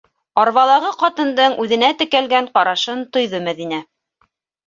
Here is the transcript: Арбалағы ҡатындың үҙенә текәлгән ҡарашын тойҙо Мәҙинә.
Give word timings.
Арбалағы 0.43 0.87
ҡатындың 1.01 1.57
үҙенә 1.65 1.91
текәлгән 2.01 2.49
ҡарашын 2.55 3.03
тойҙо 3.17 3.45
Мәҙинә. 3.49 3.83